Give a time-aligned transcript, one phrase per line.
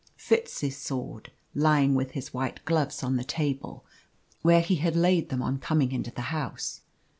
[0.17, 3.85] Fitz's sword, lying with his white gloves on the table,
[4.41, 6.81] where he had laid them on coming into the house.